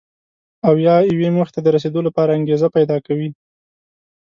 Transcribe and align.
او 0.67 0.73
یا 0.85 0.95
یوې 1.11 1.29
موخې 1.35 1.51
ته 1.55 1.59
د 1.63 1.67
رسېدو 1.75 1.99
لپاره 2.07 2.31
انګېزه 2.37 2.67
پیدا 2.77 2.97
کوي. 3.07 3.29